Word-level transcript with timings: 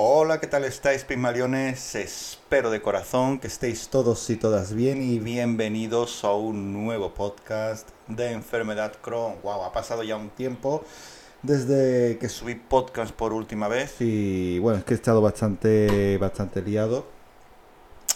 Hola, 0.00 0.38
¿qué 0.38 0.46
tal 0.46 0.62
estáis, 0.62 1.02
Pigmaliones? 1.02 1.96
Espero 1.96 2.70
de 2.70 2.80
corazón 2.80 3.40
que 3.40 3.48
estéis 3.48 3.88
todos 3.88 4.30
y 4.30 4.36
todas 4.36 4.72
bien 4.72 5.02
y 5.02 5.18
bienvenidos 5.18 6.22
a 6.22 6.34
un 6.34 6.72
nuevo 6.72 7.14
podcast 7.14 7.88
de 8.06 8.30
enfermedad 8.30 8.92
Crohn. 9.02 9.42
Wow, 9.42 9.64
ha 9.64 9.72
pasado 9.72 10.04
ya 10.04 10.14
un 10.14 10.30
tiempo 10.30 10.84
desde 11.42 12.16
que 12.18 12.28
subí 12.28 12.54
podcast 12.54 13.12
por 13.12 13.32
última 13.32 13.66
vez 13.66 13.96
y 13.98 14.60
bueno, 14.60 14.78
es 14.78 14.84
que 14.84 14.94
he 14.94 14.96
estado 14.96 15.20
bastante, 15.20 16.16
bastante 16.18 16.62
liado. 16.62 17.04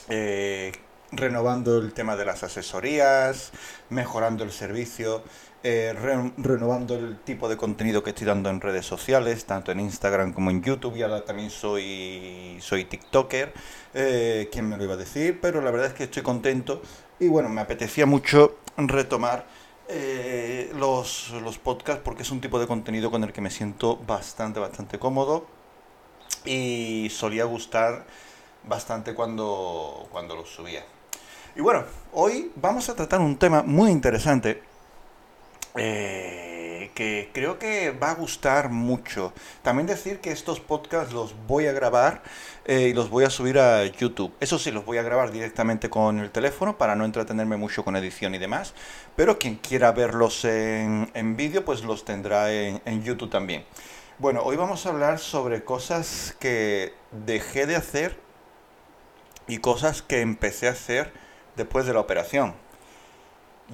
Eh, 0.09 0.71
renovando 1.13 1.79
el 1.79 1.93
tema 1.93 2.17
de 2.17 2.25
las 2.25 2.43
asesorías, 2.43 3.53
mejorando 3.91 4.45
el 4.45 4.51
servicio, 4.51 5.23
eh, 5.63 5.95
renovando 6.39 6.97
el 6.97 7.19
tipo 7.19 7.49
de 7.49 7.57
contenido 7.57 8.03
que 8.03 8.11
estoy 8.11 8.27
dando 8.27 8.51
en 8.51 8.61
redes 8.61 8.87
sociales, 8.87 9.45
tanto 9.45 9.71
en 9.71 9.81
Instagram 9.81 10.33
como 10.33 10.51
en 10.51 10.63
YouTube, 10.63 10.97
y 10.97 11.03
ahora 11.03 11.25
también 11.25 11.51
soy, 11.51 12.59
soy 12.61 12.87
TikToker, 12.87 13.53
eh, 13.95 14.49
quién 14.51 14.69
me 14.69 14.77
lo 14.77 14.85
iba 14.85 14.95
a 14.95 14.97
decir, 14.97 15.39
pero 15.41 15.61
la 15.61 15.71
verdad 15.71 15.89
es 15.89 15.95
que 15.95 16.05
estoy 16.05 16.23
contento 16.23 16.83
y 17.21 17.29
bueno, 17.29 17.49
me 17.49 17.61
apetecía 17.61 18.07
mucho 18.07 18.59
retomar 18.77 19.47
eh, 19.89 20.73
los, 20.77 21.31
los 21.43 21.59
podcasts 21.59 22.03
porque 22.03 22.23
es 22.23 22.31
un 22.31 22.41
tipo 22.41 22.59
de 22.59 22.67
contenido 22.67 23.11
con 23.11 23.23
el 23.23 23.33
que 23.33 23.41
me 23.41 23.51
siento 23.51 23.97
bastante, 23.99 24.59
bastante 24.59 24.99
cómodo 24.99 25.47
y 26.45 27.09
solía 27.11 27.45
gustar 27.45 28.07
bastante 28.65 29.15
cuando, 29.15 30.09
cuando 30.11 30.35
los 30.35 30.49
subía. 30.49 30.85
Y 31.55 31.61
bueno, 31.61 31.85
hoy 32.15 32.51
vamos 32.57 32.89
a 32.89 32.95
tratar 32.95 33.21
un 33.21 33.37
tema 33.37 33.63
muy 33.63 33.91
interesante 33.91 34.63
eh, 35.75 36.91
que 36.95 37.29
creo 37.35 37.59
que 37.59 37.91
va 37.91 38.13
a 38.13 38.15
gustar 38.15 38.71
mucho. 38.71 39.35
También 39.61 39.87
decir 39.87 40.21
que 40.21 40.33
estos 40.33 40.61
podcasts 40.61 41.13
los 41.13 41.35
voy 41.47 41.67
a 41.67 41.73
grabar 41.73 42.23
eh, 42.65 42.89
y 42.89 42.95
los 42.95 43.11
voy 43.11 43.25
a 43.25 43.31
subir 43.31 43.59
a 43.59 43.85
YouTube. 43.85 44.33
Eso 44.41 44.59
sí, 44.59 44.71
los 44.71 44.87
voy 44.87 44.97
a 44.97 45.03
grabar 45.03 45.31
directamente 45.31 45.91
con 45.91 46.21
el 46.21 46.31
teléfono 46.31 46.79
para 46.79 46.97
no 46.97 47.05
entretenerme 47.05 47.59
mucho 47.59 47.85
con 47.85 47.97
edición 47.97 48.35
y 48.35 48.39
demás. 48.39 48.73
Pero 49.15 49.39
quien 49.39 49.57
quiera 49.57 49.93
verlos 49.93 50.47
en, 50.47 51.11
en 51.13 51.37
vídeo, 51.37 51.67
pues 51.67 51.85
los 51.85 52.07
tendrá 52.07 52.51
en, 52.51 52.81
en 52.87 53.03
YouTube 53.03 53.29
también. 53.29 53.67
Bueno, 54.19 54.41
hoy 54.43 54.57
vamos 54.57 54.87
a 54.87 54.89
hablar 54.89 55.19
sobre 55.19 55.65
cosas 55.65 56.35
que 56.41 56.95
dejé 57.27 57.67
de 57.67 57.77
hacer 57.77 58.19
y 59.47 59.59
cosas 59.59 60.01
que 60.01 60.23
empecé 60.23 60.69
a 60.69 60.71
hacer 60.71 61.21
después 61.57 61.87
de 61.87 61.95
la 61.95 62.01
operación. 62.01 62.55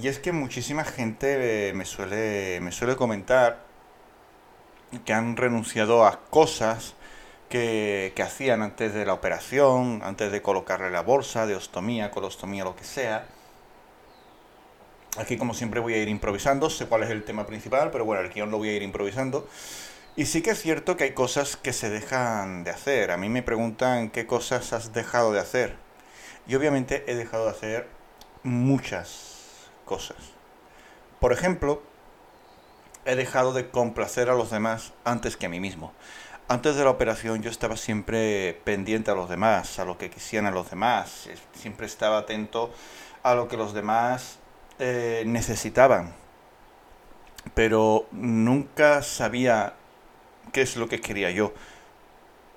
Y 0.01 0.09
es 0.09 0.19
que 0.19 0.33
muchísima 0.33 0.85
gente 0.85 1.69
eh, 1.69 1.73
me 1.73 1.85
suele, 1.85 2.61
me 2.61 2.73
suele 2.73 2.97
comentar 2.97 3.65
que 5.05 5.13
han 5.13 5.37
renunciado 5.37 6.07
a 6.07 6.21
cosas 6.31 6.95
que, 7.49 8.13
que, 8.15 8.23
hacían 8.23 8.63
antes 8.63 8.95
de 8.95 9.05
la 9.05 9.15
operación, 9.15 10.01
antes 10.05 10.31
de 10.31 10.43
colocarle 10.43 10.91
la 10.91 11.03
bolsa, 11.03 11.47
de 11.47 11.57
ostomía, 11.57 12.11
colostomía, 12.11 12.65
lo 12.65 12.77
que 12.77 12.85
sea. 12.85 13.27
Aquí 15.17 15.37
como 15.37 15.55
siempre 15.55 15.81
voy 15.81 15.95
a 15.95 15.99
ir 15.99 16.09
improvisando, 16.09 16.71
sé 16.71 16.87
cuál 16.87 17.03
es 17.03 17.11
el 17.11 17.25
tema 17.25 17.47
principal, 17.47 17.91
pero 17.91 18.05
bueno, 18.05 18.23
el 18.23 18.31
guion 18.31 18.51
lo 18.51 18.59
voy 18.59 18.69
a 18.69 18.77
ir 18.77 18.83
improvisando. 18.83 19.49
Y 20.15 20.27
sí 20.27 20.43
que 20.43 20.51
es 20.51 20.61
cierto 20.61 20.97
que 20.97 21.05
hay 21.05 21.13
cosas 21.13 21.57
que 21.57 21.73
se 21.73 21.91
dejan 21.91 22.65
de 22.65 22.71
hacer. 22.71 23.11
A 23.11 23.17
mí 23.17 23.29
me 23.29 23.43
preguntan 23.43 24.11
qué 24.11 24.27
cosas 24.27 24.73
has 24.73 24.93
dejado 24.93 25.33
de 25.33 25.41
hacer. 25.41 25.88
Y 26.49 26.55
obviamente 26.55 27.05
he 27.07 27.15
dejado 27.15 27.45
de 27.45 27.51
hacer 27.51 27.87
muchas 28.43 29.69
cosas. 29.85 30.17
Por 31.21 31.33
ejemplo, 31.33 31.83
he 33.05 33.15
dejado 33.17 33.53
de 33.53 33.69
complacer 33.69 34.31
a 34.31 34.35
los 34.35 34.51
demás 34.51 34.95
antes 35.05 35.37
que 35.37 35.47
a 35.47 35.51
mí 35.51 35.61
mismo. 35.61 35.93
Antes 36.49 36.77
de 36.77 36.85
la 36.85 36.91
operación 36.91 37.43
yo 37.43 37.51
estaba 37.51 37.77
siempre 37.77 38.59
pendiente 38.65 39.11
a 39.11 39.15
los 39.15 39.29
demás, 39.29 39.79
a 39.79 39.85
lo 39.85 39.99
que 39.99 40.09
quisieran 40.09 40.55
los 40.55 40.71
demás, 40.71 41.29
siempre 41.53 41.87
estaba 41.87 42.17
atento 42.17 42.73
a 43.23 43.35
lo 43.35 43.49
que 43.49 43.59
los 43.59 43.75
demás 43.75 44.39
eh, 44.79 45.25
necesitaban, 45.27 46.15
pero 47.53 48.07
nunca 48.11 49.03
sabía 49.03 49.75
qué 50.53 50.63
es 50.63 50.77
lo 50.77 50.89
que 50.89 51.03
quería 51.03 51.31
yo. 51.31 51.53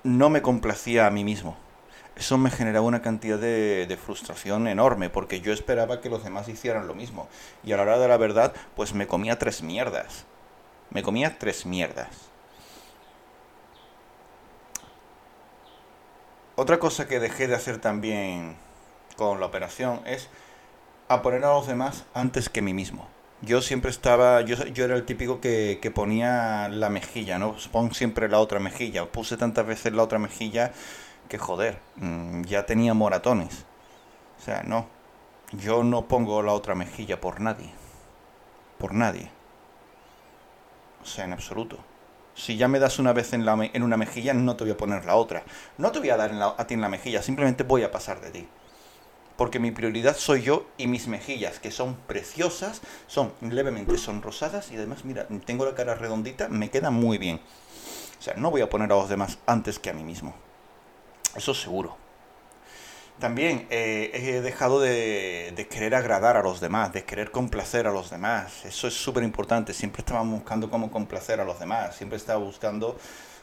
No 0.04 0.30
me 0.30 0.40
complacía 0.40 1.06
a 1.06 1.10
mí 1.10 1.24
mismo 1.24 1.58
eso 2.16 2.36
me 2.38 2.50
generaba 2.50 2.86
una 2.86 3.02
cantidad 3.02 3.38
de, 3.38 3.98
frustración 4.04 4.66
enorme, 4.68 5.08
porque 5.08 5.40
yo 5.40 5.52
esperaba 5.52 6.00
que 6.00 6.10
los 6.10 6.24
demás 6.24 6.48
hicieran 6.48 6.86
lo 6.86 6.94
mismo. 6.94 7.28
Y 7.64 7.72
a 7.72 7.76
la 7.76 7.82
hora 7.82 7.98
de 7.98 8.08
la 8.08 8.16
verdad, 8.16 8.52
pues 8.76 8.94
me 8.94 9.06
comía 9.06 9.38
tres 9.38 9.62
mierdas. 9.62 10.24
Me 10.90 11.02
comía 11.02 11.38
tres 11.38 11.64
mierdas. 11.64 12.08
Otra 16.54 16.78
cosa 16.78 17.08
que 17.08 17.18
dejé 17.18 17.48
de 17.48 17.54
hacer 17.54 17.78
también 17.78 18.56
con 19.16 19.40
la 19.40 19.46
operación 19.46 20.02
es 20.04 20.28
a 21.08 21.22
poner 21.22 21.44
a 21.44 21.54
los 21.54 21.66
demás 21.66 22.04
antes 22.12 22.50
que 22.50 22.60
mí 22.60 22.74
mismo. 22.74 23.08
Yo 23.40 23.62
siempre 23.62 23.90
estaba, 23.90 24.42
yo, 24.42 24.56
yo 24.66 24.84
era 24.84 24.94
el 24.94 25.04
típico 25.04 25.40
que, 25.40 25.78
que 25.82 25.90
ponía 25.90 26.68
la 26.68 26.90
mejilla, 26.90 27.38
¿no? 27.38 27.56
Pon 27.72 27.92
siempre 27.94 28.28
la 28.28 28.38
otra 28.38 28.60
mejilla. 28.60 29.06
Puse 29.06 29.36
tantas 29.36 29.66
veces 29.66 29.92
la 29.94 30.02
otra 30.02 30.18
mejilla 30.18 30.72
que 31.32 31.38
joder, 31.38 31.78
mm, 31.96 32.42
ya 32.42 32.66
tenía 32.66 32.92
moratones. 32.92 33.64
O 34.38 34.44
sea, 34.44 34.62
no, 34.64 34.86
yo 35.52 35.82
no 35.82 36.06
pongo 36.06 36.42
la 36.42 36.52
otra 36.52 36.74
mejilla 36.74 37.22
por 37.22 37.40
nadie. 37.40 37.72
Por 38.76 38.92
nadie. 38.92 39.30
O 41.02 41.06
sea, 41.06 41.24
en 41.24 41.32
absoluto. 41.32 41.78
Si 42.34 42.58
ya 42.58 42.68
me 42.68 42.78
das 42.78 42.98
una 42.98 43.14
vez 43.14 43.32
en, 43.32 43.46
la, 43.46 43.56
en 43.72 43.82
una 43.82 43.96
mejilla, 43.96 44.34
no 44.34 44.56
te 44.56 44.64
voy 44.64 44.74
a 44.74 44.76
poner 44.76 45.06
la 45.06 45.14
otra. 45.16 45.42
No 45.78 45.90
te 45.90 46.00
voy 46.00 46.10
a 46.10 46.18
dar 46.18 46.32
a 46.34 46.66
ti 46.66 46.74
en 46.74 46.82
la 46.82 46.90
mejilla, 46.90 47.22
simplemente 47.22 47.62
voy 47.62 47.82
a 47.82 47.90
pasar 47.90 48.20
de 48.20 48.30
ti. 48.30 48.48
Porque 49.38 49.58
mi 49.58 49.70
prioridad 49.70 50.14
soy 50.14 50.42
yo 50.42 50.66
y 50.76 50.86
mis 50.86 51.08
mejillas, 51.08 51.60
que 51.60 51.70
son 51.70 51.94
preciosas, 52.06 52.82
son 53.06 53.32
levemente 53.40 53.96
sonrosadas 53.96 54.70
y 54.70 54.76
además, 54.76 55.06
mira, 55.06 55.26
tengo 55.46 55.64
la 55.64 55.74
cara 55.74 55.94
redondita, 55.94 56.48
me 56.50 56.68
queda 56.68 56.90
muy 56.90 57.16
bien. 57.16 57.40
O 58.18 58.22
sea, 58.22 58.34
no 58.34 58.50
voy 58.50 58.60
a 58.60 58.68
poner 58.68 58.92
a 58.92 58.96
los 58.96 59.08
demás 59.08 59.38
antes 59.46 59.78
que 59.78 59.88
a 59.88 59.94
mí 59.94 60.04
mismo. 60.04 60.34
Eso 61.36 61.54
seguro. 61.54 61.96
También 63.18 63.68
eh, 63.70 64.10
he 64.14 64.40
dejado 64.40 64.80
de, 64.80 65.66
querer 65.70 65.94
agradar 65.94 66.36
a 66.36 66.42
los 66.42 66.60
demás, 66.60 66.92
de 66.92 67.04
querer 67.04 67.30
complacer 67.30 67.86
a 67.86 67.92
los 67.92 68.10
demás. 68.10 68.64
Eso 68.64 68.88
es 68.88 68.94
súper 68.94 69.22
importante. 69.22 69.72
Siempre 69.74 70.00
estaba 70.00 70.22
buscando 70.22 70.68
cómo 70.68 70.90
complacer 70.90 71.40
a 71.40 71.44
los 71.44 71.60
demás. 71.60 71.94
Siempre 71.94 72.16
estaba 72.16 72.42
buscando 72.42 72.96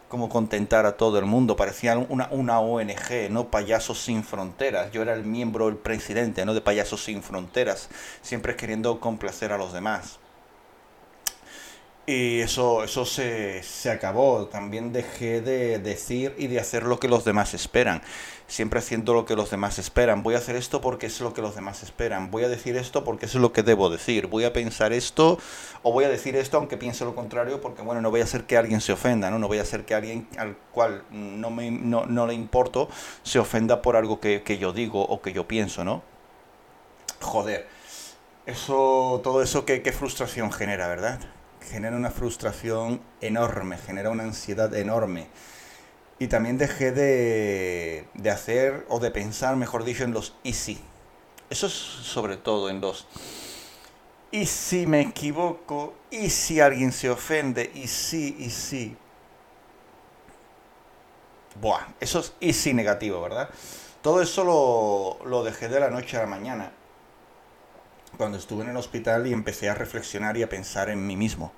cómo 0.09 0.27
contentar 0.27 0.85
a 0.85 0.97
todo 0.97 1.17
el 1.17 1.25
mundo. 1.25 1.55
Parecía 1.55 1.97
una, 1.97 2.27
una 2.31 2.59
ONG, 2.59 3.29
¿no? 3.29 3.49
Payasos 3.49 3.99
sin 3.99 4.23
fronteras. 4.23 4.91
Yo 4.91 5.01
era 5.01 5.13
el 5.13 5.23
miembro, 5.23 5.69
el 5.69 5.77
presidente, 5.77 6.45
¿no? 6.45 6.53
De 6.53 6.61
Payasos 6.61 7.03
sin 7.03 7.23
fronteras. 7.23 7.87
Siempre 8.21 8.57
queriendo 8.57 8.99
complacer 8.99 9.53
a 9.53 9.57
los 9.57 9.71
demás. 9.71 10.19
Y 12.09 12.41
eso, 12.41 12.83
eso 12.83 13.05
se, 13.05 13.61
se, 13.61 13.91
acabó. 13.91 14.47
También 14.47 14.91
dejé 14.91 15.41
de 15.41 15.77
decir 15.77 16.33
y 16.39 16.47
de 16.47 16.59
hacer 16.59 16.81
lo 16.81 16.99
que 16.99 17.07
los 17.07 17.23
demás 17.23 17.53
esperan. 17.53 18.01
Siempre 18.47 18.79
haciendo 18.79 19.13
lo 19.13 19.25
que 19.25 19.35
los 19.35 19.51
demás 19.51 19.77
esperan. 19.77 20.23
Voy 20.23 20.33
a 20.33 20.39
hacer 20.39 20.55
esto 20.55 20.81
porque 20.81 21.05
es 21.05 21.21
lo 21.21 21.35
que 21.35 21.43
los 21.43 21.53
demás 21.53 21.83
esperan. 21.83 22.31
Voy 22.31 22.43
a 22.45 22.49
decir 22.49 22.77
esto 22.77 23.03
porque 23.03 23.27
es 23.27 23.35
lo 23.35 23.53
que 23.53 23.61
debo 23.61 23.91
decir. 23.91 24.25
Voy 24.25 24.43
a 24.43 24.53
pensar 24.53 24.91
esto 24.91 25.37
o 25.83 25.93
voy 25.93 26.03
a 26.05 26.09
decir 26.09 26.35
esto 26.35 26.57
aunque 26.57 26.77
piense 26.77 27.05
lo 27.05 27.13
contrario 27.13 27.61
porque, 27.61 27.83
bueno, 27.83 28.01
no 28.01 28.09
voy 28.09 28.21
a 28.21 28.23
hacer 28.23 28.45
que 28.45 28.57
alguien 28.57 28.81
se 28.81 28.91
ofenda, 28.91 29.29
¿no? 29.29 29.37
No 29.37 29.47
voy 29.47 29.59
a 29.59 29.61
hacer 29.61 29.85
que 29.85 29.93
alguien 29.93 30.27
al 30.39 30.57
cual 30.71 31.03
no, 31.11 31.51
me, 31.51 31.69
no, 31.69 32.07
no 32.07 32.25
le 32.25 32.33
importo 32.33 32.89
se 33.21 33.37
ofenda 33.37 33.83
por 33.83 33.95
algo 33.95 34.19
que, 34.19 34.41
que 34.41 34.57
yo 34.57 34.73
digo 34.73 35.05
o 35.05 35.21
que 35.21 35.31
yo 35.31 35.47
pienso, 35.47 35.83
¿no? 35.83 36.01
Joder. 37.21 37.67
Eso, 38.47 39.21
todo 39.23 39.43
eso, 39.43 39.63
qué, 39.63 39.83
qué 39.83 39.91
frustración 39.91 40.51
genera, 40.51 40.87
¿verdad? 40.87 41.19
Genera 41.61 41.95
una 41.95 42.11
frustración 42.11 43.01
enorme, 43.21 43.77
genera 43.77 44.09
una 44.09 44.23
ansiedad 44.23 44.73
enorme. 44.75 45.27
Y 46.19 46.27
también 46.27 46.57
dejé 46.57 46.91
de, 46.91 48.07
de 48.13 48.29
hacer 48.29 48.85
o 48.89 48.99
de 48.99 49.11
pensar, 49.11 49.55
mejor 49.55 49.83
dicho, 49.83 50.03
en 50.03 50.11
los 50.11 50.35
y 50.43 50.53
si. 50.53 50.79
Eso 51.49 51.67
es 51.67 51.73
sobre 51.73 52.37
todo 52.37 52.69
en 52.69 52.81
los 52.81 53.07
y 54.31 54.45
si 54.45 54.85
me 54.85 55.01
equivoco, 55.01 55.95
y 56.11 56.29
si 56.29 56.59
alguien 56.59 56.91
se 56.91 57.09
ofende, 57.09 57.71
y 57.73 57.87
si, 57.87 58.35
y 58.37 58.49
si. 58.51 58.95
Buah, 61.59 61.87
eso 61.99 62.19
es 62.19 62.33
y 62.39 62.53
si 62.53 62.73
negativo, 62.73 63.21
¿verdad? 63.21 63.49
Todo 64.01 64.21
eso 64.21 64.43
lo, 64.43 65.27
lo 65.27 65.43
dejé 65.43 65.67
de 65.67 65.79
la 65.79 65.89
noche 65.89 66.17
a 66.17 66.21
la 66.21 66.27
mañana 66.27 66.71
cuando 68.19 68.37
estuve 68.37 68.65
en 68.65 68.71
el 68.71 68.75
hospital 68.75 69.27
y 69.27 69.31
empecé 69.31 69.69
a 69.69 69.75
reflexionar 69.75 70.35
y 70.35 70.43
a 70.43 70.49
pensar 70.49 70.89
en 70.89 71.07
mí 71.07 71.15
mismo. 71.15 71.53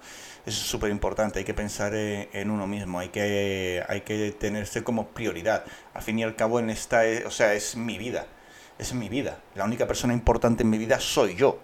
Eso 0.46 0.62
es 0.62 0.68
súper 0.68 0.92
importante, 0.92 1.40
hay 1.40 1.46
que 1.46 1.56
pensar 1.56 1.96
en 1.96 2.52
uno 2.52 2.68
mismo, 2.68 3.00
hay 3.00 3.10
que, 3.10 3.84
hay 3.90 4.02
que 4.02 4.32
tenerse 4.34 4.84
como 4.84 5.08
prioridad. 5.08 5.66
Al 5.96 6.04
fin 6.04 6.20
y 6.20 6.24
al 6.24 6.36
cabo, 6.36 6.60
en 6.60 6.70
esta, 6.70 7.02
o 7.26 7.32
sea, 7.32 7.56
es 7.56 7.76
mi 7.76 7.98
vida, 7.98 8.28
es 8.78 8.94
mi 8.94 9.10
vida. 9.10 9.40
La 9.56 9.66
única 9.66 9.88
persona 9.88 10.14
importante 10.14 10.62
en 10.62 10.70
mi 10.70 10.78
vida 10.78 11.00
soy 11.00 11.34
yo. 11.34 11.60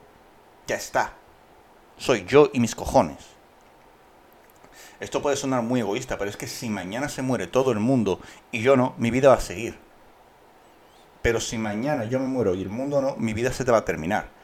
Ya 0.65 0.77
está. 0.77 1.13
Soy 1.97 2.25
yo 2.25 2.49
y 2.51 2.59
mis 2.59 2.73
cojones. 2.73 3.19
Esto 4.99 5.21
puede 5.21 5.35
sonar 5.35 5.61
muy 5.61 5.81
egoísta, 5.81 6.17
pero 6.17 6.31
es 6.31 6.37
que 6.37 6.47
si 6.47 6.69
mañana 6.69 7.07
se 7.07 7.21
muere 7.21 7.45
todo 7.45 7.71
el 7.71 7.79
mundo 7.79 8.19
y 8.51 8.63
yo 8.63 8.75
no, 8.75 8.95
mi 8.97 9.11
vida 9.11 9.29
va 9.29 9.35
a 9.35 9.41
seguir. 9.41 9.77
Pero 11.21 11.39
si 11.39 11.59
mañana 11.59 12.05
yo 12.05 12.19
me 12.19 12.25
muero 12.25 12.55
y 12.55 12.63
el 12.63 12.69
mundo 12.69 12.99
no, 12.99 13.15
mi 13.17 13.33
vida 13.33 13.53
se 13.53 13.63
te 13.63 13.69
va 13.69 13.77
a 13.77 13.85
terminar. 13.85 14.36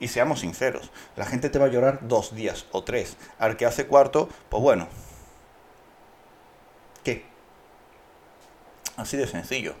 Y 0.00 0.08
seamos 0.08 0.40
sinceros, 0.40 0.90
la 1.16 1.24
gente 1.24 1.50
te 1.50 1.58
va 1.58 1.66
a 1.66 1.70
llorar 1.70 2.00
dos 2.02 2.34
días 2.34 2.66
o 2.72 2.82
tres. 2.82 3.16
Al 3.38 3.56
que 3.56 3.66
hace 3.66 3.86
cuarto, 3.86 4.28
pues 4.48 4.62
bueno. 4.62 4.88
¿Qué? 7.04 7.24
Así 8.96 9.16
de 9.16 9.26
sencillo. 9.26 9.74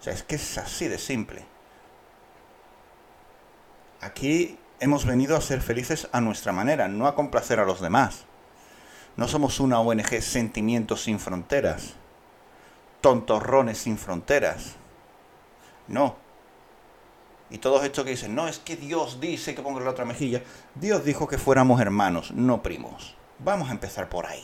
O 0.00 0.02
sea, 0.02 0.12
es 0.12 0.22
que 0.22 0.36
es 0.36 0.58
así 0.58 0.88
de 0.88 0.98
simple. 0.98 1.44
Aquí 4.00 4.58
hemos 4.80 5.06
venido 5.06 5.36
a 5.36 5.40
ser 5.40 5.62
felices 5.62 6.08
a 6.12 6.20
nuestra 6.20 6.52
manera, 6.52 6.88
no 6.88 7.06
a 7.06 7.14
complacer 7.14 7.60
a 7.60 7.64
los 7.64 7.80
demás. 7.80 8.24
No 9.16 9.28
somos 9.28 9.60
una 9.60 9.80
ONG 9.80 10.20
Sentimientos 10.20 11.02
sin 11.02 11.18
Fronteras, 11.18 11.94
tontorrones 13.00 13.78
sin 13.78 13.96
fronteras. 13.96 14.76
No. 15.88 16.16
Y 17.50 17.58
todos 17.58 17.84
estos 17.84 18.04
que 18.04 18.10
dicen, 18.10 18.34
no, 18.34 18.48
es 18.48 18.58
que 18.58 18.76
Dios 18.76 19.20
dice 19.20 19.54
que 19.54 19.62
ponga 19.62 19.80
la 19.80 19.90
otra 19.90 20.04
mejilla. 20.04 20.42
Dios 20.74 21.04
dijo 21.04 21.28
que 21.28 21.38
fuéramos 21.38 21.80
hermanos, 21.80 22.32
no 22.32 22.62
primos. 22.62 23.14
Vamos 23.38 23.68
a 23.68 23.72
empezar 23.72 24.08
por 24.08 24.26
ahí. 24.26 24.42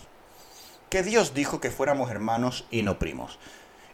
Que 0.88 1.02
Dios 1.02 1.34
dijo 1.34 1.60
que 1.60 1.70
fuéramos 1.70 2.10
hermanos 2.10 2.66
y 2.70 2.82
no 2.82 2.98
primos. 2.98 3.38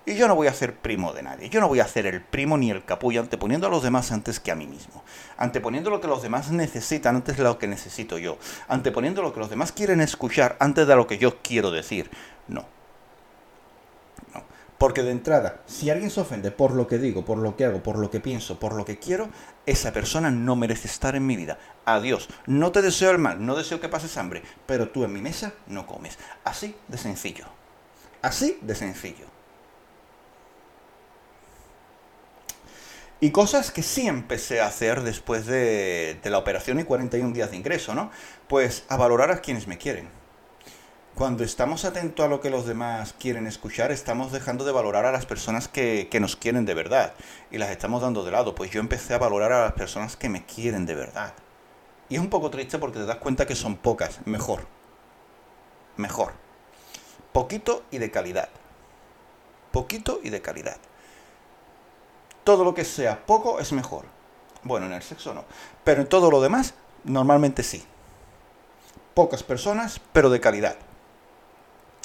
Y 0.04 0.14
yo 0.14 0.26
no 0.26 0.34
voy 0.34 0.46
a 0.46 0.54
ser 0.54 0.74
primo 0.74 1.12
de 1.12 1.22
nadie. 1.22 1.50
Yo 1.50 1.60
no 1.60 1.68
voy 1.68 1.80
a 1.80 1.86
ser 1.86 2.06
el 2.06 2.22
primo 2.22 2.56
ni 2.56 2.70
el 2.70 2.84
capullo 2.84 3.20
anteponiendo 3.20 3.66
a 3.66 3.70
los 3.70 3.82
demás 3.82 4.10
antes 4.10 4.40
que 4.40 4.50
a 4.50 4.54
mí 4.54 4.66
mismo. 4.66 5.04
Anteponiendo 5.36 5.90
lo 5.90 6.00
que 6.00 6.08
los 6.08 6.22
demás 6.22 6.50
necesitan 6.50 7.16
antes 7.16 7.36
de 7.36 7.42
lo 7.42 7.58
que 7.58 7.66
necesito 7.66 8.16
yo. 8.16 8.38
Anteponiendo 8.68 9.20
lo 9.20 9.34
que 9.34 9.40
los 9.40 9.50
demás 9.50 9.70
quieren 9.70 10.00
escuchar 10.00 10.56
antes 10.60 10.86
de 10.86 10.96
lo 10.96 11.06
que 11.06 11.18
yo 11.18 11.42
quiero 11.42 11.70
decir. 11.70 12.10
No. 12.46 12.77
Porque 14.78 15.02
de 15.02 15.10
entrada, 15.10 15.60
si 15.66 15.90
alguien 15.90 16.10
se 16.10 16.20
ofende 16.20 16.52
por 16.52 16.72
lo 16.72 16.86
que 16.86 16.98
digo, 16.98 17.24
por 17.24 17.38
lo 17.38 17.56
que 17.56 17.64
hago, 17.64 17.82
por 17.82 17.98
lo 17.98 18.10
que 18.10 18.20
pienso, 18.20 18.60
por 18.60 18.74
lo 18.74 18.84
que 18.84 18.98
quiero, 18.98 19.28
esa 19.66 19.92
persona 19.92 20.30
no 20.30 20.54
merece 20.54 20.86
estar 20.86 21.16
en 21.16 21.26
mi 21.26 21.34
vida. 21.34 21.58
Adiós. 21.84 22.28
No 22.46 22.70
te 22.70 22.80
deseo 22.80 23.10
el 23.10 23.18
mal, 23.18 23.44
no 23.44 23.56
deseo 23.56 23.80
que 23.80 23.88
pases 23.88 24.16
hambre, 24.16 24.42
pero 24.66 24.90
tú 24.90 25.02
en 25.04 25.12
mi 25.12 25.20
mesa 25.20 25.52
no 25.66 25.86
comes. 25.86 26.16
Así 26.44 26.76
de 26.86 26.96
sencillo. 26.96 27.46
Así 28.22 28.58
de 28.62 28.76
sencillo. 28.76 29.26
Y 33.20 33.30
cosas 33.30 33.72
que 33.72 33.82
sí 33.82 34.06
empecé 34.06 34.60
a 34.60 34.66
hacer 34.66 35.02
después 35.02 35.44
de, 35.46 36.20
la 36.22 36.38
operación 36.38 36.78
y 36.78 36.84
41 36.84 37.34
días 37.34 37.50
de 37.50 37.56
ingreso, 37.56 37.94
¿no? 37.94 38.12
Pues 38.46 38.84
a 38.88 38.96
valorar 38.96 39.32
a 39.32 39.40
quienes 39.40 39.66
me 39.66 39.76
quieren. 39.76 40.08
Cuando 41.18 41.42
estamos 41.42 41.84
atentos 41.84 42.24
a 42.24 42.28
lo 42.28 42.40
que 42.40 42.48
los 42.48 42.64
demás 42.64 43.12
quieren 43.18 43.48
escuchar, 43.48 43.90
estamos 43.90 44.30
dejando 44.30 44.64
de 44.64 44.70
valorar 44.70 45.04
a 45.04 45.10
las 45.10 45.26
personas 45.26 45.66
que, 45.66 46.08
nos 46.20 46.36
quieren 46.36 46.64
de 46.64 46.74
verdad. 46.74 47.12
Y 47.50 47.58
las 47.58 47.70
estamos 47.70 48.02
dando 48.02 48.24
de 48.24 48.30
lado. 48.30 48.54
Pues 48.54 48.70
yo 48.70 48.78
empecé 48.78 49.14
a 49.14 49.18
valorar 49.18 49.50
a 49.50 49.64
las 49.64 49.72
personas 49.72 50.16
que 50.16 50.28
me 50.28 50.46
quieren 50.46 50.86
de 50.86 50.94
verdad. 50.94 51.34
Y 52.08 52.14
es 52.14 52.20
un 52.20 52.30
poco 52.30 52.50
triste 52.50 52.78
porque 52.78 53.00
te 53.00 53.04
das 53.04 53.16
cuenta 53.16 53.48
que 53.48 53.56
son 53.56 53.76
pocas. 53.76 54.24
Mejor. 54.26 54.68
Mejor. 55.96 56.34
Poquito 57.32 57.82
y 57.90 57.98
de 57.98 58.12
calidad. 58.12 58.48
Poquito 59.72 60.20
y 60.22 60.30
de 60.30 60.40
calidad 60.40 60.78
todo 62.44 62.64
lo 62.64 62.72
que 62.72 62.86
sea 62.86 63.26
poco 63.26 63.60
es 63.60 63.72
mejor. 63.72 64.06
Bueno, 64.62 64.86
en 64.86 64.94
el 64.94 65.02
sexo 65.02 65.34
no. 65.34 65.44
Pero 65.84 66.00
en 66.00 66.08
todo 66.08 66.30
lo 66.30 66.40
demás, 66.40 66.72
normalmente 67.04 67.62
sí. 67.62 67.84
Pocas 69.12 69.42
personas, 69.42 70.00
pero 70.14 70.30
de 70.30 70.40
calidad. 70.40 70.76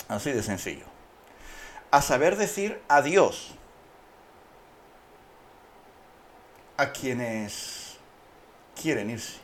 Así 0.08 0.32
de 0.32 0.44
sencillo. 0.44 0.86
A 1.92 2.02
saber 2.02 2.36
decir 2.36 2.82
adiós 2.88 3.54
a 6.78 6.92
quienes 6.92 7.98
quieren 8.80 9.10
irse. 9.10 9.40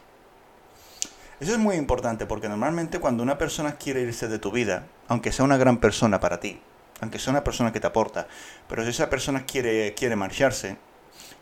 Eso 1.39 1.53
es 1.53 1.57
muy 1.57 1.75
importante 1.75 2.25
porque 2.25 2.49
normalmente 2.49 2.99
cuando 2.99 3.23
una 3.23 3.37
persona 3.37 3.75
quiere 3.77 4.01
irse 4.01 4.27
de 4.27 4.39
tu 4.39 4.51
vida, 4.51 4.87
aunque 5.07 5.31
sea 5.31 5.45
una 5.45 5.57
gran 5.57 5.77
persona 5.77 6.19
para 6.19 6.39
ti, 6.39 6.59
aunque 7.01 7.19
sea 7.19 7.31
una 7.31 7.43
persona 7.43 7.71
que 7.71 7.79
te 7.79 7.87
aporta, 7.87 8.27
pero 8.67 8.83
si 8.83 8.89
esa 8.89 9.09
persona 9.09 9.45
quiere, 9.45 9.93
quiere 9.93 10.17
marcharse, 10.17 10.77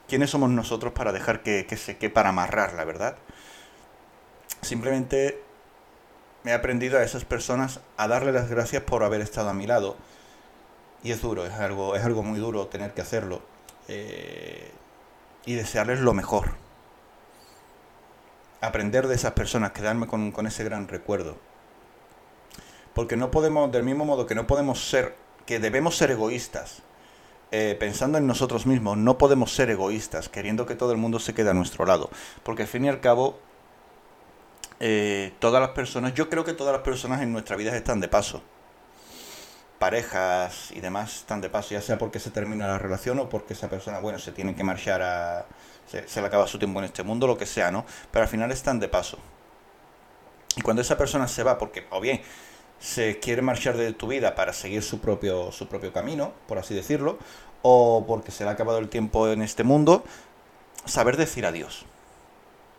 ¿quiénes 0.07 0.29
somos 0.29 0.49
nosotros 0.51 0.93
para 0.93 1.11
dejar 1.11 1.41
que, 1.41 1.65
que 1.65 1.77
se 1.77 1.97
que 1.97 2.11
para 2.11 2.29
amarrar 2.29 2.73
la 2.73 2.85
verdad? 2.85 3.15
Simplemente 4.61 5.41
me 5.41 5.46
he 6.47 6.53
aprendido 6.53 6.97
a 6.97 7.03
esas 7.03 7.25
personas 7.25 7.79
a 7.97 8.07
darle 8.07 8.31
las 8.31 8.49
gracias 8.49 8.83
por 8.83 9.03
haber 9.03 9.21
estado 9.21 9.49
a 9.49 9.53
mi 9.53 9.67
lado. 9.67 9.97
Y 11.03 11.11
es 11.11 11.21
duro, 11.21 11.45
es 11.45 11.53
algo, 11.53 11.95
es 11.95 12.03
algo 12.03 12.23
muy 12.23 12.39
duro 12.39 12.67
tener 12.67 12.93
que 12.93 13.01
hacerlo. 13.01 13.41
Eh, 13.87 14.71
y 15.45 15.55
desearles 15.55 16.01
lo 16.01 16.13
mejor. 16.13 16.51
Aprender 18.61 19.07
de 19.07 19.15
esas 19.15 19.31
personas, 19.31 19.71
quedarme 19.71 20.07
con, 20.07 20.45
ese 20.45 20.63
gran 20.63 20.87
recuerdo. 20.87 21.37
Porque 22.93 23.15
no 23.15 23.31
podemos, 23.31 23.71
del 23.71 23.83
mismo 23.83 24.03
modo 24.03 24.25
que 24.25 24.35
no 24.35 24.45
podemos 24.45 24.89
ser, 24.89 25.15
que 25.45 25.59
debemos 25.59 25.95
ser 25.95 26.11
egoístas 26.11 26.81
eh, 27.51 27.77
pensando 27.79 28.17
en 28.17 28.27
nosotros 28.27 28.65
mismos, 28.65 28.97
no 28.97 29.17
podemos 29.17 29.53
ser 29.53 29.69
egoístas, 29.69 30.27
queriendo 30.27 30.65
que 30.65 30.75
todo 30.75 30.91
el 30.91 30.97
mundo 30.97 31.19
se 31.19 31.33
quede 31.33 31.51
a 31.51 31.53
nuestro 31.53 31.85
lado. 31.85 32.09
Porque 32.43 32.63
al 32.63 32.67
fin 32.67 32.83
y 32.83 32.89
al 32.89 32.99
cabo, 32.99 33.39
eh, 34.79 35.33
todas 35.39 35.61
las 35.61 35.71
personas, 35.71 36.13
yo 36.13 36.29
creo 36.29 36.43
que 36.43 36.53
todas 36.53 36.73
las 36.73 36.81
personas 36.81 37.21
en 37.21 37.31
nuestra 37.31 37.55
vida 37.55 37.75
están 37.75 37.99
de 37.99 38.07
paso. 38.07 38.41
Parejas 39.79 40.71
y 40.71 40.79
demás 40.79 41.17
están 41.17 41.41
de 41.41 41.49
paso, 41.49 41.69
ya 41.71 41.81
sea 41.81 41.97
porque 41.97 42.19
se 42.19 42.31
termina 42.31 42.67
la 42.67 42.79
relación 42.79 43.19
o 43.19 43.29
porque 43.29 43.53
esa 43.53 43.69
persona, 43.69 43.99
bueno, 43.99 44.19
se 44.19 44.31
tiene 44.31 44.55
que 44.55 44.63
marchar 44.63 45.01
a... 45.01 45.45
Se, 45.87 46.07
se 46.07 46.19
le 46.19 46.27
acaba 46.27 46.47
su 46.47 46.59
tiempo 46.59 46.79
en 46.79 46.85
este 46.85 47.03
mundo, 47.03 47.27
lo 47.27 47.37
que 47.37 47.45
sea, 47.45 47.71
¿no? 47.71 47.85
Pero 48.11 48.23
al 48.23 48.29
final 48.29 48.51
están 48.51 48.79
de 48.79 48.89
paso. 48.89 49.19
Y 50.55 50.61
cuando 50.61 50.81
esa 50.81 50.97
persona 50.97 51.27
se 51.27 51.43
va, 51.43 51.57
porque, 51.57 51.85
o 51.91 52.01
bien, 52.01 52.21
se 52.79 53.19
quiere 53.19 53.41
marchar 53.41 53.77
de 53.77 53.93
tu 53.93 54.07
vida 54.07 54.35
para 54.35 54.53
seguir 54.53 54.83
su 54.83 54.99
propio, 54.99 55.51
su 55.51 55.67
propio 55.67 55.93
camino, 55.93 56.33
por 56.47 56.57
así 56.57 56.73
decirlo, 56.73 57.17
o 57.61 58.05
porque 58.07 58.31
se 58.31 58.43
le 58.43 58.49
ha 58.49 58.53
acabado 58.53 58.79
el 58.79 58.89
tiempo 58.89 59.29
en 59.29 59.41
este 59.41 59.63
mundo, 59.63 60.03
saber 60.85 61.17
decir 61.17 61.45
adiós. 61.45 61.85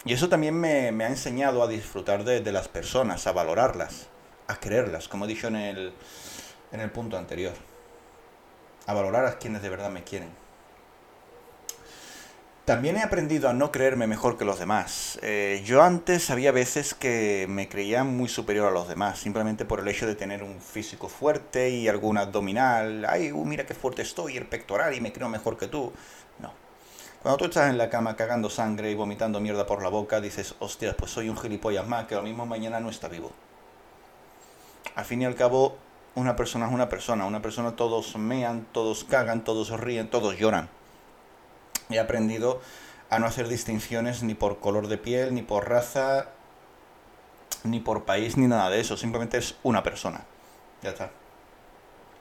Y 0.08 0.14
eso 0.14 0.30
también 0.30 0.58
me, 0.58 0.88
ha 1.04 1.08
enseñado 1.08 1.62
a 1.62 1.68
disfrutar 1.68 2.24
de, 2.24 2.40
las 2.50 2.66
personas, 2.66 3.26
a 3.26 3.32
valorarlas, 3.32 4.06
a 4.46 4.58
quererlas, 4.58 5.06
como 5.06 5.26
he 5.26 5.28
dicho 5.28 5.48
en 5.48 5.56
el, 5.56 5.92
en 6.72 6.80
el 6.80 6.90
punto 6.90 7.18
anterior. 7.18 7.52
A 8.86 8.94
valorar 8.94 9.26
a 9.26 9.36
quienes 9.36 9.60
de 9.60 9.68
verdad 9.68 9.90
me 9.90 10.04
quieren. 10.04 10.30
También 12.64 12.96
he 12.96 13.02
aprendido 13.02 13.50
a 13.50 13.52
no 13.52 13.70
creerme 13.70 14.06
mejor 14.06 14.38
que 14.38 14.46
los 14.46 14.58
demás. 14.58 15.18
Eh, 15.20 15.62
yo 15.66 15.82
antes 15.82 16.30
había 16.30 16.52
veces 16.52 16.94
que 16.94 17.44
me 17.46 17.68
creía 17.68 18.02
muy 18.02 18.30
superior 18.30 18.68
a 18.68 18.70
los 18.70 18.88
demás, 18.88 19.18
simplemente 19.18 19.66
por 19.66 19.80
el 19.80 19.88
hecho 19.88 20.06
de 20.06 20.14
tener 20.14 20.42
un 20.42 20.62
físico 20.62 21.10
fuerte 21.10 21.68
y 21.68 21.86
algún 21.86 22.16
abdominal. 22.16 23.04
Ay, 23.06 23.30
uh, 23.30 23.44
mira 23.44 23.66
qué 23.66 23.74
fuerte 23.74 24.00
estoy, 24.00 24.38
el 24.38 24.46
pectoral 24.46 24.94
y 24.94 25.02
me 25.02 25.12
creo 25.12 25.28
mejor 25.28 25.58
que 25.58 25.66
tú. 25.66 25.92
Cuando 27.28 27.44
tú 27.44 27.44
estás 27.50 27.68
en 27.68 27.76
la 27.76 27.90
cama 27.90 28.16
cagando 28.16 28.48
sangre 28.48 28.90
y 28.90 28.94
vomitando 28.94 29.38
mierda 29.38 29.66
por 29.66 29.82
la 29.82 29.90
boca, 29.90 30.18
dices, 30.18 30.54
hostias, 30.60 30.94
pues 30.94 31.10
soy 31.10 31.28
un 31.28 31.36
gilipollas 31.36 31.86
más 31.86 32.06
que 32.06 32.14
lo 32.14 32.22
mismo 32.22 32.46
mañana 32.46 32.80
no 32.80 32.88
está 32.88 33.06
vivo. 33.06 33.32
Al 34.94 35.04
fin 35.04 35.20
y 35.20 35.26
al 35.26 35.34
cabo, 35.34 35.76
una 36.14 36.36
persona 36.36 36.68
es 36.68 36.72
una 36.72 36.88
persona. 36.88 37.26
Una 37.26 37.42
persona 37.42 37.76
todos 37.76 38.16
mean, 38.16 38.66
todos 38.72 39.04
cagan, 39.04 39.44
todos 39.44 39.78
ríen, 39.78 40.08
todos 40.08 40.38
lloran 40.38 40.70
he 41.90 41.98
aprendido 41.98 42.62
a 43.10 43.18
no 43.18 43.26
hacer 43.26 43.46
distinciones 43.46 44.22
ni 44.22 44.32
por 44.32 44.58
color 44.58 44.88
de 44.88 44.96
piel, 44.96 45.34
ni 45.34 45.42
por 45.42 45.68
raza, 45.68 46.28
ni 47.62 47.78
por 47.78 48.04
país, 48.04 48.38
ni 48.38 48.46
nada 48.46 48.70
de 48.70 48.80
eso. 48.80 48.96
Simplemente 48.96 49.36
es 49.36 49.54
una 49.64 49.82
persona. 49.82 50.24
Ya 50.82 50.88
está. 50.88 51.10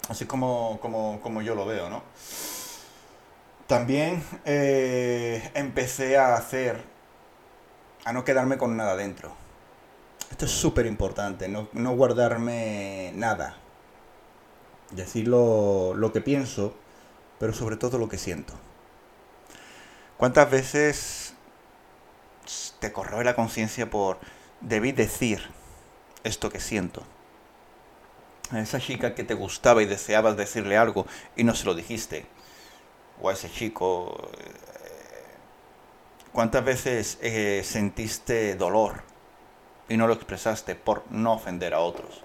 Así 0.09 0.25
como, 0.25 0.79
como, 0.81 1.21
como 1.21 1.41
yo 1.41 1.55
lo 1.55 1.65
veo, 1.65 1.89
¿no? 1.89 2.03
También 3.67 4.23
eh, 4.45 5.51
empecé 5.53 6.17
a 6.17 6.35
hacer, 6.35 6.81
a 8.05 8.13
no 8.13 8.23
quedarme 8.23 8.57
con 8.57 8.77
nada 8.77 8.95
dentro. 8.95 9.35
Esto 10.31 10.45
es 10.45 10.51
súper 10.51 10.85
importante, 10.85 11.47
no, 11.47 11.67
guardarme 11.95 13.11
nada. 13.15 13.57
Decir 14.91 15.27
lo 15.27 16.11
que 16.13 16.21
pienso, 16.21 16.73
pero 17.39 17.53
sobre 17.53 17.77
todo 17.77 17.97
lo 17.97 18.07
que 18.07 18.17
siento. 18.17 18.53
¿Cuántas 20.17 20.49
veces 20.49 21.33
te 22.79 22.91
corroe 22.91 23.23
la 23.23 23.35
conciencia 23.35 23.89
por 23.89 24.17
debí 24.61 24.91
decir 24.91 25.41
esto 26.23 26.49
que 26.49 26.59
siento? 26.59 27.03
A 28.49 28.59
esa 28.59 28.79
chica 28.79 29.13
que 29.13 29.23
te 29.23 29.35
gustaba 29.35 29.83
y 29.83 29.85
deseabas 29.85 30.37
decirle 30.37 30.77
algo 30.77 31.05
y 31.35 31.43
no 31.43 31.53
se 31.53 31.65
lo 31.65 31.75
dijiste. 31.75 32.25
O 33.21 33.29
a 33.29 33.33
ese 33.33 33.49
chico. 33.49 34.29
Eh, 34.37 34.67
¿Cuántas 36.31 36.63
veces 36.63 37.17
eh, 37.21 37.61
sentiste 37.63 38.55
dolor 38.55 39.03
y 39.89 39.97
no 39.97 40.07
lo 40.07 40.13
expresaste 40.13 40.75
por 40.75 41.03
no 41.09 41.33
ofender 41.33 41.73
a 41.73 41.79
otros? 41.79 42.23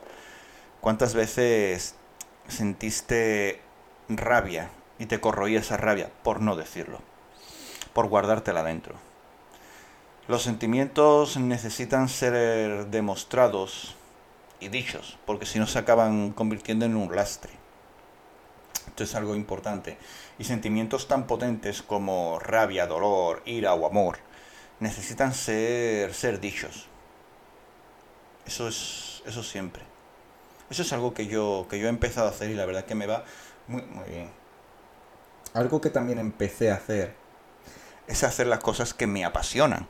¿Cuántas 0.80 1.14
veces 1.14 1.94
sentiste 2.48 3.62
rabia 4.08 4.70
y 4.98 5.06
te 5.06 5.20
corroía 5.20 5.60
esa 5.60 5.76
rabia 5.76 6.10
por 6.22 6.40
no 6.40 6.56
decirlo? 6.56 6.98
Por 7.94 8.08
guardártela 8.08 8.62
dentro. 8.62 8.96
Los 10.28 10.42
sentimientos 10.42 11.36
necesitan 11.36 12.08
ser 12.08 12.86
demostrados 12.86 13.96
y 14.60 14.68
dichos, 14.68 15.18
porque 15.26 15.46
si 15.46 15.58
no 15.58 15.66
se 15.66 15.78
acaban 15.78 16.32
convirtiendo 16.32 16.84
en 16.84 16.96
un 16.96 17.14
lastre. 17.14 17.61
Esto 18.92 19.04
es 19.04 19.14
algo 19.14 19.34
importante. 19.34 19.96
Y 20.38 20.44
sentimientos 20.44 21.08
tan 21.08 21.26
potentes 21.26 21.82
como 21.82 22.38
rabia, 22.38 22.86
dolor, 22.86 23.42
ira 23.46 23.74
o 23.74 23.86
amor 23.86 24.18
necesitan 24.82 25.32
ser, 25.32 26.12
ser 26.12 26.40
dichos. 26.40 26.88
Eso 28.44 28.66
es 28.66 29.22
eso 29.24 29.42
siempre. 29.42 29.84
Eso 30.68 30.82
es 30.82 30.92
algo 30.92 31.14
que 31.14 31.26
yo, 31.26 31.66
que 31.70 31.78
yo 31.78 31.86
he 31.86 31.88
empezado 31.88 32.26
a 32.26 32.30
hacer 32.30 32.50
y 32.50 32.54
la 32.54 32.66
verdad 32.66 32.84
que 32.84 32.96
me 32.96 33.06
va 33.06 33.24
muy, 33.68 33.82
muy 33.82 34.08
bien. 34.08 34.30
Algo 35.54 35.80
que 35.80 35.90
también 35.90 36.18
empecé 36.18 36.70
a 36.70 36.74
hacer 36.74 37.14
es 38.08 38.24
hacer 38.24 38.48
las 38.48 38.58
cosas 38.58 38.92
que 38.92 39.06
me 39.06 39.24
apasionan. 39.24 39.86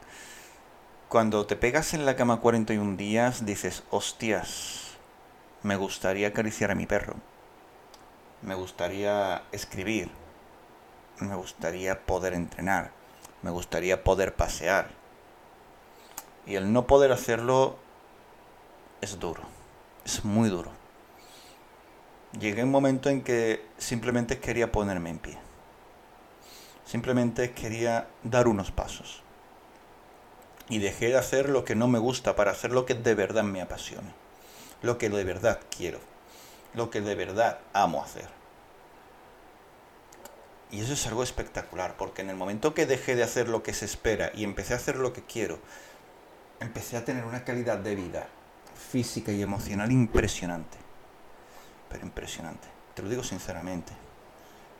Cuando 1.08 1.46
te 1.46 1.56
pegas 1.56 1.94
en 1.94 2.04
la 2.04 2.16
cama 2.16 2.40
41 2.40 2.96
días, 2.96 3.46
dices, 3.46 3.84
hostias, 3.90 4.98
me 5.62 5.76
gustaría 5.76 6.28
acariciar 6.28 6.70
a 6.70 6.74
mi 6.74 6.86
perro. 6.86 7.16
Me 8.42 8.54
gustaría 8.54 9.42
escribir. 9.52 10.10
Me 11.20 11.34
gustaría 11.34 12.04
poder 12.04 12.34
entrenar. 12.34 12.90
Me 13.42 13.50
gustaría 13.50 14.02
poder 14.02 14.34
pasear. 14.34 14.90
Y 16.46 16.56
el 16.56 16.72
no 16.72 16.86
poder 16.86 17.12
hacerlo 17.12 17.76
es 19.00 19.18
duro. 19.20 19.42
Es 20.04 20.24
muy 20.24 20.48
duro. 20.48 20.70
Llegué 22.38 22.62
a 22.62 22.64
un 22.64 22.70
momento 22.70 23.10
en 23.10 23.22
que 23.22 23.64
simplemente 23.78 24.40
quería 24.40 24.72
ponerme 24.72 25.10
en 25.10 25.18
pie. 25.18 25.38
Simplemente 26.84 27.52
quería 27.52 28.08
dar 28.24 28.48
unos 28.48 28.70
pasos 28.70 29.22
y 30.68 30.78
dejé 30.78 31.08
de 31.08 31.18
hacer 31.18 31.48
lo 31.48 31.64
que 31.64 31.74
no 31.74 31.88
me 31.88 31.98
gusta 31.98 32.34
para 32.34 32.50
hacer 32.50 32.72
lo 32.72 32.86
que 32.86 32.94
de 32.94 33.14
verdad 33.14 33.44
me 33.44 33.60
apasiona, 33.60 34.12
lo 34.80 34.98
que 34.98 35.10
de 35.10 35.24
verdad 35.24 35.60
quiero, 35.76 35.98
lo 36.74 36.90
que 36.90 37.00
de 37.00 37.14
verdad 37.14 37.60
amo 37.72 38.02
hacer. 38.02 38.28
Y 40.70 40.80
eso 40.80 40.94
es 40.94 41.06
algo 41.06 41.22
espectacular, 41.22 41.96
porque 41.98 42.22
en 42.22 42.30
el 42.30 42.36
momento 42.36 42.72
que 42.72 42.86
dejé 42.86 43.14
de 43.14 43.22
hacer 43.22 43.48
lo 43.48 43.62
que 43.62 43.74
se 43.74 43.84
espera 43.84 44.30
y 44.34 44.44
empecé 44.44 44.72
a 44.72 44.76
hacer 44.76 44.96
lo 44.96 45.12
que 45.12 45.22
quiero, 45.22 45.58
empecé 46.60 46.96
a 46.96 47.04
tener 47.04 47.24
una 47.24 47.44
calidad 47.44 47.78
de 47.78 47.94
vida 47.94 48.26
física 48.90 49.32
y 49.32 49.42
emocional 49.42 49.92
impresionante. 49.92 50.78
Pero 51.90 52.06
impresionante. 52.06 52.68
Te 52.94 53.02
lo 53.02 53.10
digo 53.10 53.22
sinceramente. 53.22 53.92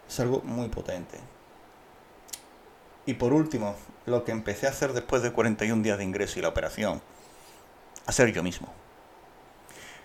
Es 0.08 0.18
algo 0.18 0.40
muy 0.44 0.68
potente. 0.68 1.18
Y 3.04 3.14
por 3.14 3.32
último, 3.34 3.75
lo 4.06 4.25
que 4.25 4.32
empecé 4.32 4.66
a 4.66 4.70
hacer 4.70 4.92
después 4.94 5.22
de 5.22 5.32
41 5.32 5.82
días 5.82 5.99
de 5.99 6.04
ingreso 6.04 6.38
y 6.38 6.42
la 6.42 6.49
operación, 6.49 7.02
hacer 8.06 8.32
yo 8.32 8.42
mismo. 8.42 8.68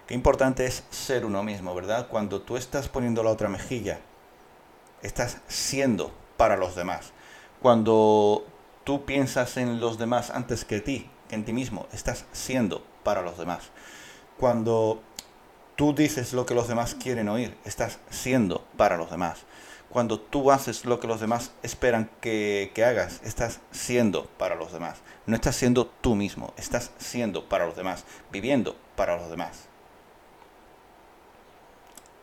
Qué 0.08 0.14
importante 0.14 0.66
es 0.66 0.84
ser 0.90 1.26
uno 1.26 1.44
mismo, 1.44 1.76
¿verdad? 1.76 2.08
Cuando 2.08 2.42
tú 2.42 2.58
estás 2.58 2.88
poniendo 2.88 3.24
la 3.24 3.32
otra 3.32 3.50
mejilla, 3.50 4.00
estás 5.02 5.38
siendo 5.48 6.12
para 6.38 6.58
los 6.58 6.76
demás. 6.76 7.12
Cuando 7.62 8.46
tú 8.84 9.06
piensas 9.06 9.58
en 9.58 9.80
los 9.80 9.98
demás 9.98 10.30
antes 10.30 10.64
que 10.64 10.80
ti, 10.80 11.10
que 11.28 11.36
en 11.36 11.46
ti 11.46 11.54
mismo, 11.54 11.88
estás 11.92 12.26
siendo 12.32 12.84
para 13.04 13.22
los 13.22 13.38
demás. 13.38 13.70
Cuando 14.38 15.02
tú 15.76 15.94
dices 15.94 16.34
lo 16.34 16.46
que 16.46 16.56
los 16.56 16.68
demás 16.68 16.96
quieren 16.96 17.28
oír, 17.28 17.58
estás 17.66 18.00
siendo 18.10 18.66
para 18.78 18.98
los 18.98 19.12
demás 19.12 19.46
cuando 19.90 20.20
tú 20.20 20.52
haces 20.52 20.86
lo 20.86 21.00
que 21.00 21.08
los 21.08 21.20
demás 21.20 21.52
esperan 21.64 22.10
que, 22.22 22.72
hagas, 22.86 23.22
estás 23.24 23.62
siendo 23.72 24.26
para 24.38 24.56
los 24.56 24.74
demás. 24.74 24.98
No 25.26 25.36
estás 25.36 25.56
siendo 25.56 25.88
tú 25.88 26.16
mismo, 26.16 26.54
estás 26.58 26.92
siendo 26.98 27.48
para 27.48 27.66
los 27.66 27.76
demás, 27.76 28.04
viviendo 28.32 28.76
para 28.96 29.18
los 29.18 29.30
demás. 29.30 29.67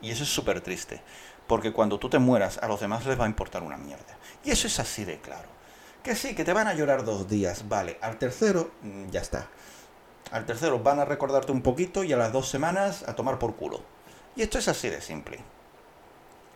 Y 0.04 0.10
eso 0.10 0.22
es 0.22 0.28
súper 0.28 0.60
triste, 0.60 1.00
porque 1.46 1.72
cuando 1.72 1.98
tú 1.98 2.10
te 2.10 2.18
mueras, 2.18 2.58
a 2.58 2.68
los 2.68 2.78
demás 2.78 3.06
les 3.06 3.18
va 3.18 3.24
a 3.24 3.28
importar 3.28 3.62
una 3.62 3.78
mierda. 3.78 4.18
Y 4.44 4.50
eso 4.50 4.66
es 4.66 4.78
así 4.78 5.06
de 5.06 5.18
claro. 5.18 5.48
Que 6.02 6.14
sí, 6.14 6.34
que 6.34 6.44
te 6.44 6.52
van 6.52 6.68
a 6.68 6.74
llorar 6.74 7.06
dos 7.06 7.26
días, 7.26 7.66
vale. 7.70 7.96
Al 8.02 8.18
tercero, 8.18 8.70
mm, 8.82 9.08
ya 9.08 9.22
está. 9.22 9.48
Al 10.30 10.44
tercero 10.44 10.78
van 10.80 11.00
a 11.00 11.06
recordarte 11.06 11.52
un 11.52 11.62
poquito 11.62 12.04
y 12.04 12.12
a 12.12 12.18
las 12.18 12.32
dos 12.32 12.50
semanas 12.50 13.02
a 13.08 13.14
tomar 13.14 13.38
por 13.38 13.56
culo. 13.56 13.82
Y 14.36 14.42
esto 14.42 14.58
es 14.58 14.68
así 14.68 14.90
de 14.90 15.00
simple. 15.00 15.38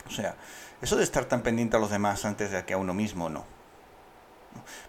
O 0.06 0.10
sea, 0.10 0.36
eso 0.82 0.96
de 0.96 1.04
estar 1.04 1.24
tan 1.24 1.40
pendiente 1.40 1.78
a 1.78 1.80
los 1.80 1.90
demás 1.90 2.26
antes 2.26 2.50
de 2.50 2.66
que 2.66 2.74
a 2.74 2.76
uno 2.76 2.92
mismo, 2.92 3.30
no. 3.30 3.46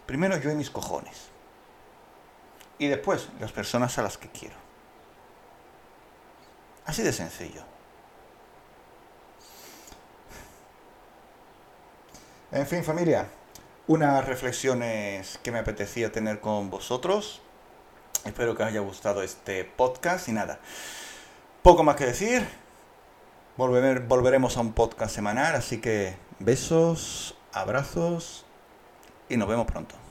Primero 0.04 0.36
yo 0.36 0.50
y 0.50 0.54
mis 0.54 0.68
cojones. 0.68 1.28
Y 2.78 2.88
después 2.88 3.30
las 3.40 3.52
personas 3.52 3.96
a 3.96 4.02
las 4.02 4.18
que 4.18 4.28
quiero. 4.28 4.56
Así 6.84 7.02
de 7.02 7.14
sencillo. 7.14 7.62
En 12.52 12.66
fin, 12.66 12.82
familia, 12.82 13.28
unas 13.86 14.26
reflexiones 14.26 15.38
que 15.40 15.52
me 15.52 15.60
apetecía 15.60 16.10
tener 16.10 16.40
con 16.40 16.68
vosotros. 16.68 17.42
Espero 18.24 18.56
que 18.56 18.64
os 18.64 18.68
haya 18.68 18.80
gustado 18.80 19.22
este 19.22 19.64
podcast 19.64 20.28
y 20.28 20.32
nada. 20.32 20.58
Poco 21.62 21.84
más 21.84 21.94
que 21.94 22.06
decir 22.06 22.44
volveremos 23.56 24.56
a 24.56 24.62
un 24.62 24.72
podcast 24.72 25.14
semanal, 25.14 25.54
así 25.54 25.80
que 25.80 26.16
besos, 26.40 27.36
abrazos 27.52 28.44
y 29.28 29.36
nos 29.36 29.48
vemos 29.48 29.66
pronto. 29.66 30.00